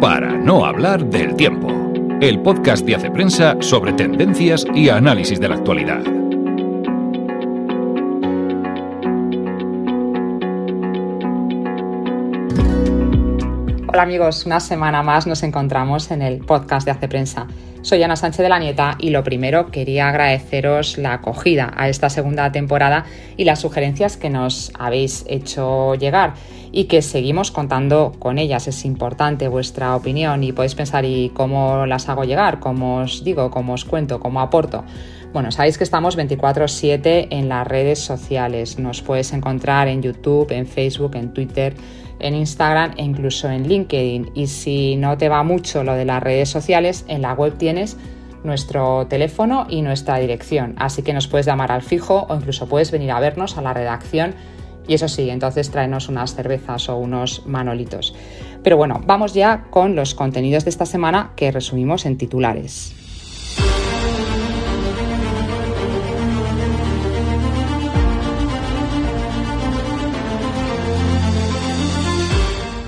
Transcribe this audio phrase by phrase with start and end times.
[0.00, 1.68] Para no hablar del tiempo,
[2.20, 6.02] el podcast de Hace Prensa sobre tendencias y análisis de la actualidad.
[13.86, 17.46] Hola amigos, una semana más nos encontramos en el podcast de Hace Prensa.
[17.86, 22.10] Soy Ana Sánchez de la Nieta y lo primero quería agradeceros la acogida a esta
[22.10, 23.04] segunda temporada
[23.36, 26.34] y las sugerencias que nos habéis hecho llegar
[26.72, 28.66] y que seguimos contando con ellas.
[28.66, 33.52] Es importante vuestra opinión y podéis pensar y cómo las hago llegar, cómo os digo,
[33.52, 34.82] cómo os cuento, cómo aporto.
[35.32, 38.80] Bueno, sabéis que estamos 24/7 en las redes sociales.
[38.80, 41.76] Nos puedes encontrar en YouTube, en Facebook, en Twitter
[42.18, 44.32] en Instagram e incluso en LinkedIn.
[44.34, 47.96] Y si no te va mucho lo de las redes sociales, en la web tienes
[48.44, 50.74] nuestro teléfono y nuestra dirección.
[50.78, 53.74] Así que nos puedes llamar al fijo o incluso puedes venir a vernos a la
[53.74, 54.34] redacción.
[54.88, 58.14] Y eso sí, entonces tráenos unas cervezas o unos manolitos.
[58.62, 62.94] Pero bueno, vamos ya con los contenidos de esta semana que resumimos en titulares.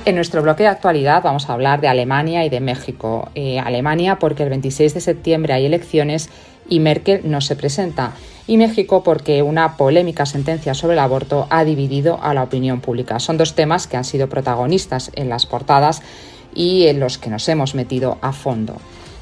[0.08, 3.28] En nuestro bloque de actualidad vamos a hablar de Alemania y de México.
[3.34, 6.30] Eh, Alemania porque el 26 de septiembre hay elecciones
[6.66, 8.12] y Merkel no se presenta.
[8.46, 13.20] Y México porque una polémica sentencia sobre el aborto ha dividido a la opinión pública.
[13.20, 16.00] Son dos temas que han sido protagonistas en las portadas
[16.54, 18.76] y en los que nos hemos metido a fondo.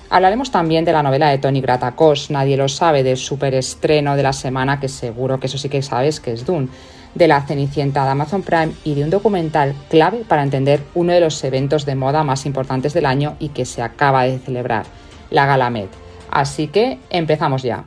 [0.08, 4.32] Hablaremos también de la novela de Tony Gratacos, Nadie lo sabe, del superestreno de la
[4.32, 6.68] semana, que seguro que eso sí que sabes que es Dune
[7.16, 11.20] de la Cenicienta de Amazon Prime y de un documental clave para entender uno de
[11.20, 14.84] los eventos de moda más importantes del año y que se acaba de celebrar,
[15.30, 15.88] la Gala Met.
[16.30, 17.84] Así que empezamos ya.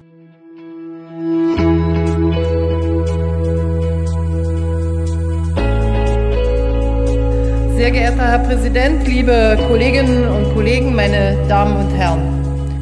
[7.77, 12.38] Sehr geehrter Herr Präsident, liebe Kolleginnen und Kollegen, meine Damen und Herren.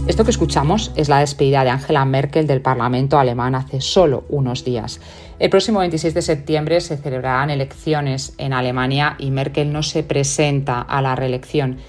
[0.08, 4.64] Esto que escuchamos es la despedida de Angela Merkel del Parlamento alemán hace solo unos
[4.64, 5.02] días.
[5.38, 10.80] El próximo 26 de septiembre se celebrarán elecciones en Alemania y Merkel no se presenta
[10.80, 11.80] a la reelección.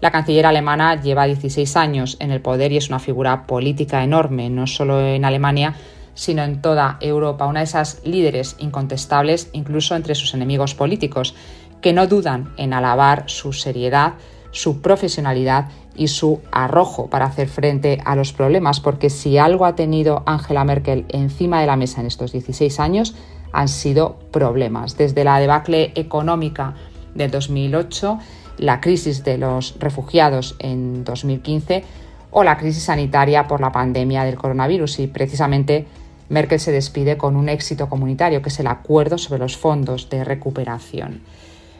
[0.00, 4.50] La canciller alemana lleva 16 años en el poder y es una figura política enorme,
[4.50, 5.76] no solo en Alemania,
[6.14, 11.36] sino en toda Europa, una de esas líderes incontestables incluso entre sus enemigos políticos,
[11.80, 14.14] que no dudan en alabar su seriedad,
[14.50, 19.74] su profesionalidad y su arrojo para hacer frente a los problemas, porque si algo ha
[19.74, 23.14] tenido Angela Merkel encima de la mesa en estos 16 años,
[23.52, 24.96] han sido problemas.
[24.96, 26.74] Desde la debacle económica
[27.14, 28.18] del 2008,
[28.58, 31.84] la crisis de los refugiados en 2015
[32.30, 35.00] o la crisis sanitaria por la pandemia del coronavirus.
[35.00, 35.86] Y precisamente
[36.28, 40.24] Merkel se despide con un éxito comunitario, que es el acuerdo sobre los fondos de
[40.24, 41.22] recuperación.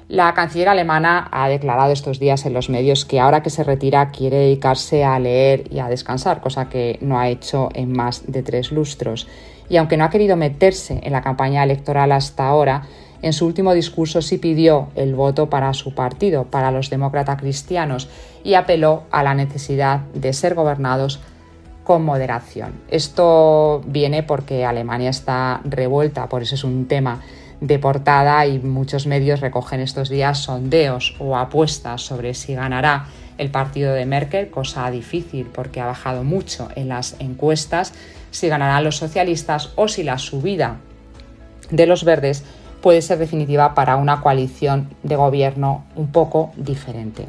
[0.08, 4.10] La canciller alemana ha declarado estos días en los medios que ahora que se retira
[4.10, 8.42] quiere dedicarse a leer y a descansar, cosa que no ha hecho en más de
[8.42, 9.28] tres lustros.
[9.69, 12.84] Y aunque no ha querido meterse en la campaña electoral hasta ahora,
[13.20, 18.08] en su último discurso sí pidió el voto para su partido, para los demócratas cristianos,
[18.42, 21.20] y apeló a la necesidad de ser gobernados
[21.84, 22.72] con moderación.
[22.88, 27.20] Esto viene porque Alemania está revuelta, por eso es un tema
[27.60, 33.50] de portada y muchos medios recogen estos días sondeos o apuestas sobre si ganará el
[33.50, 37.94] partido de Merkel, cosa difícil porque ha bajado mucho en las encuestas,
[38.30, 40.76] si ganarán los socialistas o si la subida
[41.70, 42.44] de los verdes
[42.80, 47.26] puede ser definitiva para una coalición de gobierno un poco diferente.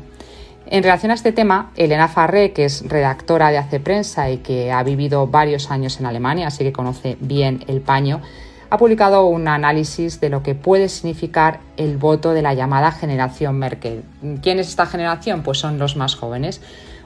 [0.72, 4.72] En relación a este tema, Elena Farré, que es redactora de Hace Prensa y que
[4.72, 8.22] ha vivido varios años en Alemania, así que conoce bien el paño,
[8.70, 13.58] ha publicado un análisis de lo que puede significar el voto de la llamada generación
[13.58, 14.04] Merkel.
[14.42, 15.42] ¿Quién es esta generación?
[15.42, 16.62] Pues son los más jóvenes.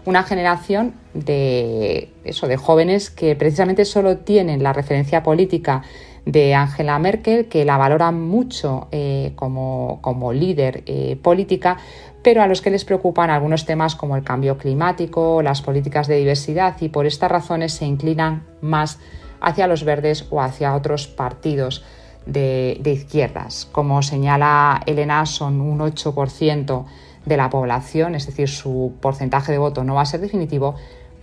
[0.05, 5.83] Una generación de, eso, de jóvenes que precisamente solo tienen la referencia política
[6.25, 11.77] de Angela Merkel, que la valoran mucho eh, como, como, líder eh, política,
[12.21, 16.17] pero a los que les preocupan algunos temas como el cambio climático, las políticas de
[16.17, 18.99] diversidad y por estas razones se inclinan más
[19.43, 21.83] hacia los verdes o hacia otros partidos
[22.25, 23.67] de, izquierdas.
[23.71, 26.85] Como señala Elena, son un 8%
[27.25, 30.75] de la población, es decir, su porcentaje de voto no va a ser definitivo,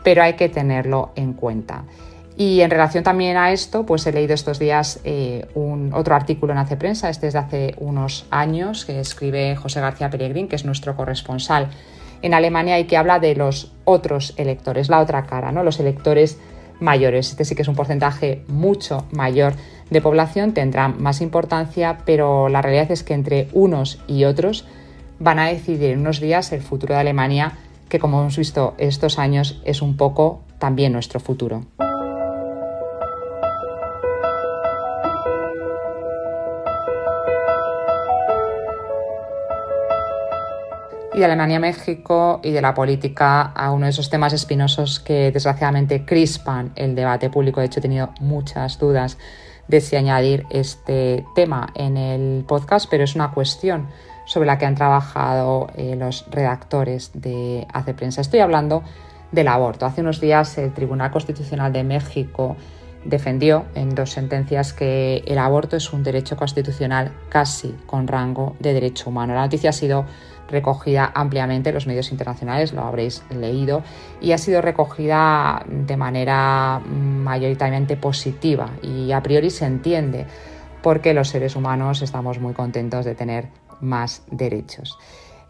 [0.04, 1.84] pero hay que tenerlo en cuenta.
[2.36, 6.52] Y en relación también a esto, pues he leído estos días eh, un, otro artículo
[6.52, 10.56] en Hace Prensa, este es de hace unos años, que escribe José García Peregrín, que
[10.56, 11.68] es nuestro corresponsal
[12.22, 15.62] en Alemania y que habla de los otros electores, la otra cara, ¿no?
[15.62, 16.38] los electores
[16.80, 17.30] mayores.
[17.30, 19.54] Este sí que es un porcentaje mucho mayor
[19.90, 24.64] de población, tendrá más importancia, pero la realidad es que entre unos y otros
[25.18, 27.52] van a decidir en unos días el futuro de Alemania,
[27.88, 31.64] que como hemos visto estos años es un poco también nuestro futuro.
[41.20, 45.00] Y de Alemania a México y de la política a uno de esos temas espinosos
[45.00, 47.60] que desgraciadamente crispan el debate público.
[47.60, 49.18] De hecho, he tenido muchas dudas
[49.68, 53.88] de si añadir este tema en el podcast, pero es una cuestión
[54.24, 58.22] sobre la que han trabajado eh, los redactores de Hace Prensa.
[58.22, 58.82] Estoy hablando
[59.30, 59.84] del aborto.
[59.84, 62.56] Hace unos días el Tribunal Constitucional de México
[63.04, 68.72] defendió en dos sentencias que el aborto es un derecho constitucional casi con rango de
[68.72, 69.34] derecho humano.
[69.34, 70.06] La noticia ha sido
[70.50, 73.82] recogida ampliamente en los medios internacionales, lo habréis leído,
[74.20, 80.26] y ha sido recogida de manera mayoritariamente positiva y a priori se entiende
[80.82, 83.48] porque los seres humanos estamos muy contentos de tener
[83.80, 84.98] más derechos.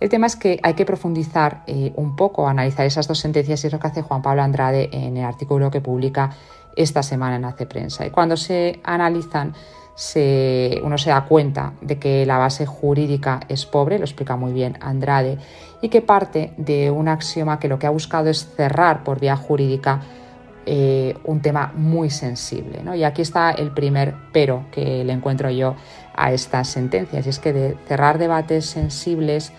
[0.00, 3.66] El tema es que hay que profundizar eh, un poco, analizar esas dos sentencias y
[3.66, 6.30] es lo que hace Juan Pablo Andrade en el artículo que publica
[6.74, 8.06] esta semana en Hace Prensa.
[8.06, 9.54] Y cuando se analizan
[10.82, 14.78] uno se da cuenta de que la base jurídica es pobre, lo explica muy bien
[14.80, 15.38] Andrade,
[15.82, 19.36] y que parte de un axioma que lo que ha buscado es cerrar por vía
[19.36, 20.00] jurídica
[20.66, 22.82] eh, un tema muy sensible.
[22.94, 25.74] Y aquí está el primer pero que le encuentro yo
[26.14, 29.52] a estas sentencias, y es que cerrar debates sensibles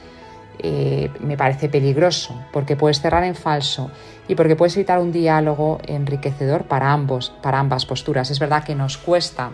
[0.59, 3.89] eh, me parece peligroso, porque puedes cerrar en falso
[4.27, 8.29] y porque puedes evitar un diálogo enriquecedor para, ambos, para ambas posturas.
[8.29, 9.49] Es verdad que nos cuesta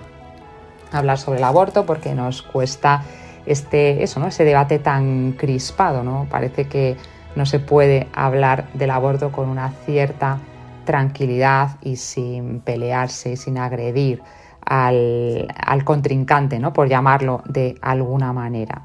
[0.91, 3.03] hablar sobre el aborto porque nos cuesta
[3.45, 4.27] este, eso, ¿no?
[4.27, 6.03] ese debate tan crispado.
[6.03, 6.27] ¿no?
[6.29, 6.97] Parece que
[7.35, 10.39] no se puede hablar del aborto con una cierta
[10.85, 14.21] tranquilidad y sin pelearse y sin agredir
[14.65, 16.73] al, contrincante, ¿no?
[16.73, 18.83] por llamarlo de alguna manera.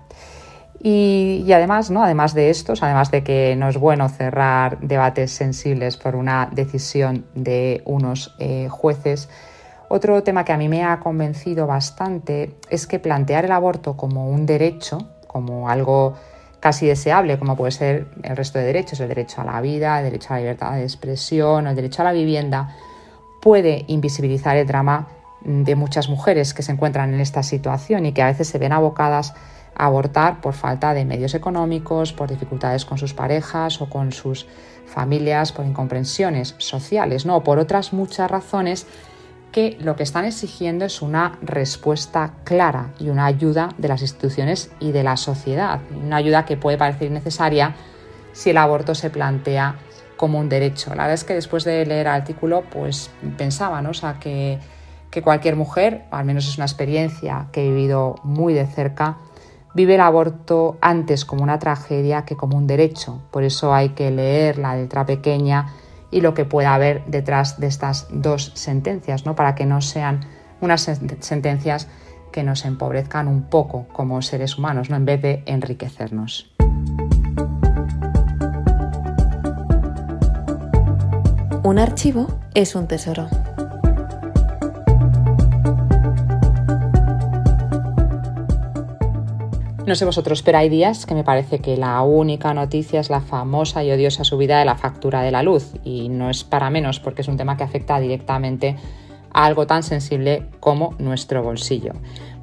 [0.84, 2.02] Y, además, ¿no?
[2.02, 7.24] además de estos, además de que no es bueno cerrar debates sensibles por una decisión
[7.34, 9.28] de unos eh, jueces,
[9.94, 14.30] otro tema que a mí me ha convencido bastante es que plantear el aborto como
[14.30, 16.14] un derecho, como algo
[16.60, 20.04] casi deseable, como puede ser el resto de derechos, el derecho a la vida, el
[20.04, 22.74] derecho a la libertad de expresión, el derecho a la vivienda,
[23.42, 25.08] puede invisibilizar el drama
[25.42, 28.72] de muchas mujeres que se encuentran en esta situación y que a veces se ven
[28.72, 29.34] abocadas
[29.74, 34.46] a abortar por falta de medios económicos, por dificultades con sus parejas o con sus
[34.86, 38.86] familias, por incomprensiones sociales, no, por otras muchas razones
[39.52, 44.70] que lo que están exigiendo es una respuesta clara y una ayuda de las instituciones
[44.80, 45.80] y de la sociedad.
[45.94, 47.76] Una ayuda que puede parecer necesaria
[48.32, 49.76] si el aborto se plantea
[50.16, 50.90] como un derecho.
[50.90, 53.82] La verdad es que después de leer el artículo, pues pensaba,
[54.20, 54.58] que,
[55.10, 59.18] que cualquier mujer, al menos es una experiencia que he vivido muy de cerca,
[59.74, 63.20] vive el aborto antes como una tragedia que como un derecho.
[63.30, 65.66] Por eso hay que leer la letra pequeña
[66.12, 69.34] y lo que pueda haber detrás de estas dos sentencias, ¿no?
[69.34, 70.20] para que no sean
[70.60, 70.82] unas
[71.20, 71.88] sentencias
[72.30, 74.96] que nos empobrezcan un poco como seres humanos, ¿no?
[74.96, 76.52] en vez de enriquecernos.
[81.64, 83.28] Un archivo es un tesoro.
[89.84, 93.20] No sé vosotros, pero hay días que me parece que la única noticia es la
[93.20, 95.72] famosa y odiosa subida de la factura de la luz.
[95.82, 98.76] Y no es para menos porque es un tema que afecta directamente
[99.32, 101.94] a algo tan sensible como nuestro bolsillo.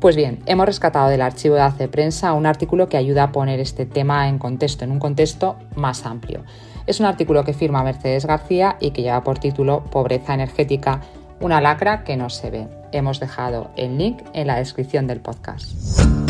[0.01, 3.61] Pues bien, hemos rescatado del archivo de Hace Prensa un artículo que ayuda a poner
[3.61, 6.43] este tema en contexto, en un contexto más amplio.
[6.87, 11.01] Es un artículo que firma Mercedes García y que lleva por título Pobreza energética,
[11.39, 12.67] una lacra que no se ve.
[12.91, 16.28] Hemos dejado el link en la descripción del podcast.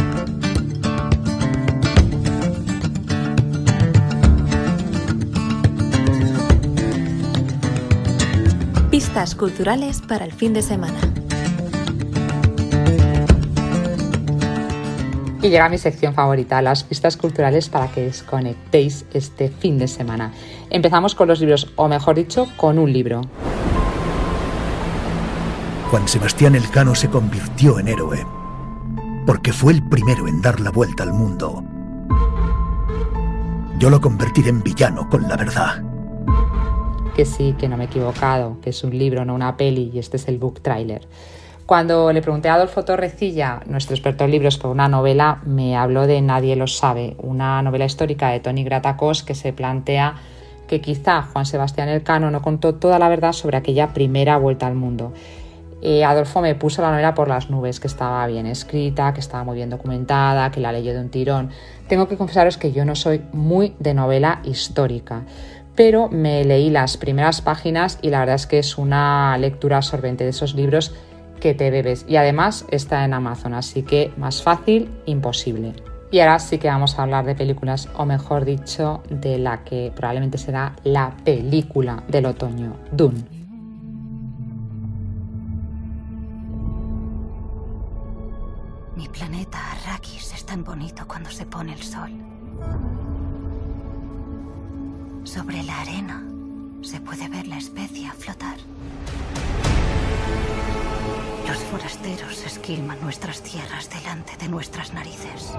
[9.19, 10.97] Culturales para el fin de semana.
[15.41, 20.31] Y llega mi sección favorita, las pistas culturales para que desconectéis este fin de semana.
[20.69, 23.21] Empezamos con los libros, o mejor dicho, con un libro.
[25.91, 28.25] Juan Sebastián Elcano se convirtió en héroe,
[29.25, 31.61] porque fue el primero en dar la vuelta al mundo.
[33.79, 35.88] Yo lo convertiré en villano con la verdad
[37.19, 39.99] que sí, que no me he equivocado, que es un libro, no una peli, y
[39.99, 41.01] este es el book trailer.
[41.65, 46.07] Cuando le pregunté a Adolfo Torrecilla, nuestro experto en libros, por una novela, me habló
[46.07, 50.15] de Nadie lo sabe, una novela histórica de Tony Gratacos que se plantea
[50.69, 54.75] que quizá Juan Sebastián Elcano no contó toda la verdad sobre aquella primera vuelta al
[54.75, 55.11] mundo.
[55.81, 59.43] eh, Adolfo me puso la novela por las nubes, que estaba bien escrita, que estaba
[59.43, 61.49] muy bien documentada, que la leyó de un tirón.
[61.89, 65.23] Tengo que confesaros que yo no soy muy de novela histórica,
[65.79, 70.25] pero me leí las primeras páginas y la verdad es que es una lectura absorbente
[70.25, 70.93] de esos libros
[71.39, 72.05] que te bebes.
[72.05, 75.71] Y además está en Amazon, así que más fácil, imposible.
[76.11, 79.93] Y ahora sí que vamos a hablar de películas, o mejor dicho, de la que
[79.95, 83.23] probablemente será la película del otoño, Dune.
[88.97, 92.11] Mi planeta Arrakis es tan bonito cuando se pone el sol.
[95.29, 96.23] Sobre la arena
[96.81, 98.57] se puede ver la especia flotar.
[101.47, 105.53] Los forasteros esquilman nuestras tierras delante de nuestras narices.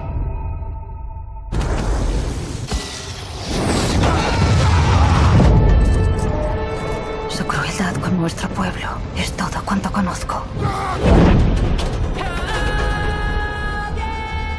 [7.29, 10.43] Su crueldad con nuestro pueblo es todo cuanto conozco.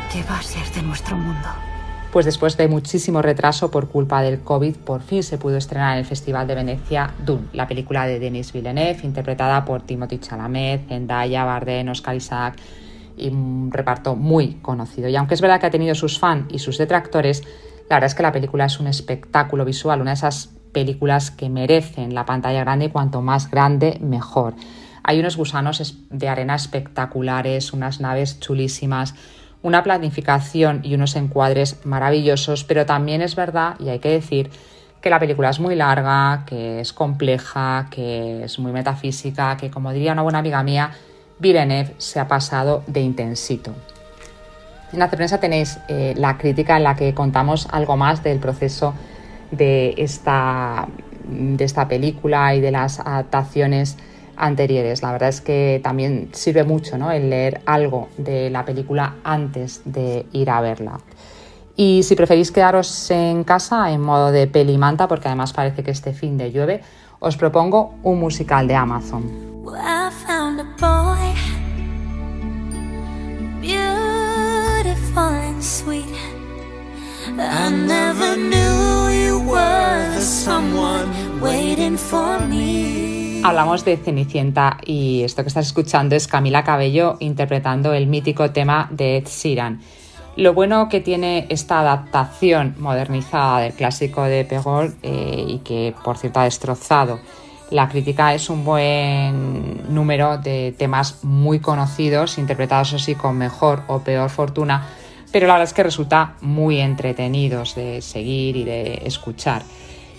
[0.09, 1.49] ¿Qué va a ser de nuestro mundo?
[2.11, 5.99] Pues después de muchísimo retraso por culpa del COVID, por fin se pudo estrenar en
[5.99, 11.45] el Festival de Venecia Dune, la película de Denis Villeneuve, interpretada por Timothy Chalamet, Zendaya,
[11.45, 12.57] Bardem, Oscar Isaac
[13.15, 15.07] y un reparto muy conocido.
[15.07, 17.43] Y aunque es verdad que ha tenido sus fans y sus detractores,
[17.89, 21.49] la verdad es que la película es un espectáculo visual, una de esas películas que
[21.49, 24.55] merecen la pantalla grande y cuanto más grande, mejor.
[25.03, 29.15] Hay unos gusanos de arena espectaculares, unas naves chulísimas,
[29.63, 34.49] una planificación y unos encuadres maravillosos, pero también es verdad, y hay que decir,
[35.01, 39.91] que la película es muy larga, que es compleja, que es muy metafísica, que como
[39.91, 40.91] diría una buena amiga mía,
[41.39, 43.73] Villeneuve se ha pasado de intensito.
[44.93, 48.93] En la prensa tenéis eh, la crítica en la que contamos algo más del proceso
[49.49, 50.87] de esta,
[51.27, 53.97] de esta película y de las adaptaciones
[54.41, 55.01] anteriores.
[55.01, 57.11] La verdad es que también sirve mucho ¿no?
[57.11, 60.99] el leer algo de la película antes de ir a verla.
[61.75, 66.13] Y si preferís quedaros en casa en modo de pelimanta, porque además parece que este
[66.13, 66.81] fin de llueve,
[67.19, 69.23] os propongo un musical de Amazon.
[83.43, 88.87] Hablamos de Cenicienta y esto que estás escuchando es Camila Cabello interpretando el mítico tema
[88.91, 89.81] de Ed Sheeran.
[90.35, 96.17] Lo bueno que tiene esta adaptación modernizada del clásico de Pegol eh, y que por
[96.17, 97.19] cierto ha destrozado
[97.71, 103.99] la crítica es un buen número de temas muy conocidos, interpretados así con mejor o
[103.99, 104.87] peor fortuna,
[105.31, 109.63] pero la verdad es que resulta muy entretenidos de seguir y de escuchar.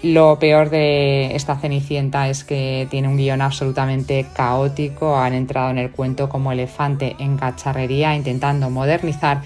[0.03, 5.79] Lo peor de esta Cenicienta es que tiene un guion absolutamente caótico, han entrado en
[5.79, 9.43] el cuento como elefante en cacharrería intentando modernizar,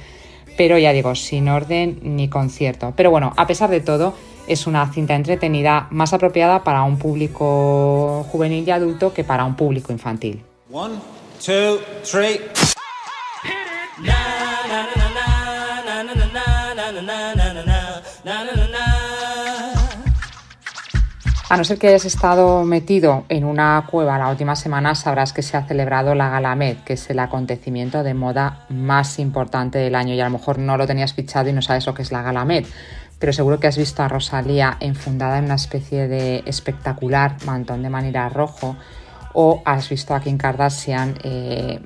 [0.57, 2.95] pero ya digo, sin orden ni concierto.
[2.97, 4.15] Pero bueno, a pesar de todo,
[4.49, 9.57] es una cinta entretenida más apropiada para un público juvenil y adulto que para un
[9.57, 10.43] público infantil.
[21.49, 25.43] A no ser que hayas estado metido en una cueva la última semana, sabrás que
[25.43, 30.15] se ha celebrado la Galamed, que es el acontecimiento de moda más importante del año
[30.15, 32.23] y a lo mejor no lo tenías fichado y no sabes lo que es la
[32.23, 32.67] Galamed,
[33.21, 37.91] pero seguro que has visto a Rosalía enfundada en una especie de espectacular mantón de
[37.91, 38.77] manera rojo
[39.33, 41.81] o has visto a Kim Kardashian eh,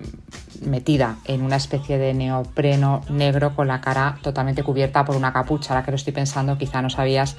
[0.62, 5.74] metida en una especie de neopreno negro con la cara totalmente cubierta por una capucha.
[5.74, 7.36] Ahora que lo estoy pensando, quizá no sabías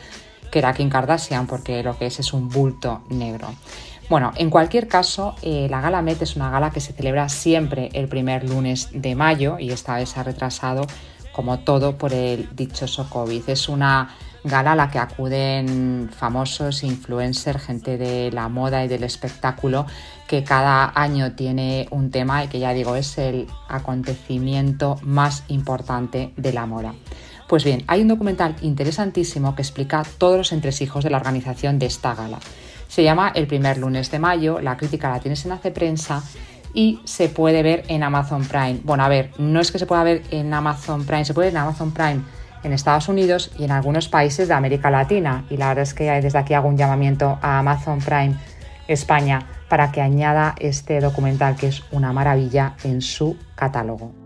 [0.51, 3.47] que era Kim Kardashian, porque lo que es es un bulto negro.
[4.09, 7.89] Bueno, en cualquier caso, eh, la Gala Met es una gala que se celebra siempre
[7.93, 10.85] el primer lunes de mayo y esta vez se ha retrasado
[11.31, 13.49] como todo por el dichoso COVID.
[13.49, 14.09] Es una
[14.43, 19.85] gala a la que acuden famosos, influencers, gente de la moda y del espectáculo,
[20.27, 26.33] que cada año tiene un tema y que ya digo es el acontecimiento más importante
[26.35, 26.93] de la moda.
[27.51, 31.87] Pues bien, hay un documental interesantísimo que explica todos los entresijos de la organización de
[31.87, 32.39] esta gala.
[32.87, 36.23] Se llama El primer lunes de mayo, la crítica la tienes en Hace Prensa
[36.73, 38.79] y se puede ver en Amazon Prime.
[38.85, 41.55] Bueno, a ver, no es que se pueda ver en Amazon Prime, se puede ver
[41.55, 42.21] en Amazon Prime
[42.63, 45.43] en Estados Unidos y en algunos países de América Latina.
[45.49, 48.35] Y la verdad es que desde aquí hago un llamamiento a Amazon Prime
[48.87, 54.20] España para que añada este documental que es una maravilla en su catálogo.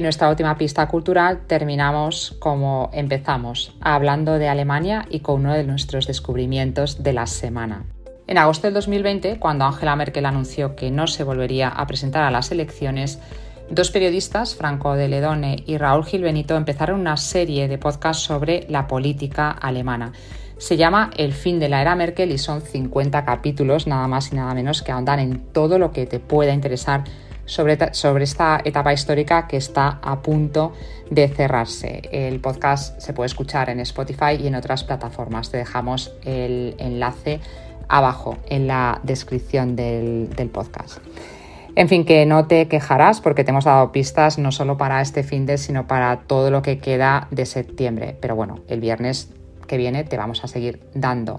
[0.00, 5.62] Y nuestra última pista cultural terminamos como empezamos, hablando de Alemania y con uno de
[5.62, 7.84] nuestros descubrimientos de la semana.
[8.26, 12.30] En agosto del 2020, cuando Angela Merkel anunció que no se volvería a presentar a
[12.30, 13.18] las elecciones,
[13.68, 18.64] dos periodistas, Franco de Ledone y Raúl Gil Benito, empezaron una serie de podcasts sobre
[18.70, 20.12] la política alemana.
[20.56, 24.36] Se llama El fin de la era Merkel y son 50 capítulos, nada más y
[24.36, 27.04] nada menos, que ahondan en todo lo que te pueda interesar
[27.50, 30.72] sobre, sobre, esta etapa histórica que está a punto
[31.10, 32.02] de cerrarse.
[32.12, 35.50] El podcast se puede escuchar en Spotify y en otras plataformas.
[35.50, 37.40] Te dejamos el enlace
[37.88, 40.98] abajo en la descripción del, podcast.
[41.74, 45.24] En fin, que no te quejarás porque te hemos dado pistas no solo para este
[45.24, 48.16] fin de, sino para todo lo que queda de septiembre.
[48.20, 49.32] Pero bueno, el viernes
[49.66, 51.38] que viene te vamos a seguir dando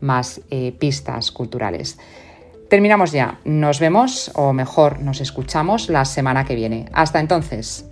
[0.00, 1.98] más eh, pistas culturales.
[2.70, 3.40] Terminamos ya.
[3.44, 6.86] Nos vemos, o mejor, nos escuchamos la semana que viene.
[6.92, 7.84] Hasta entonces.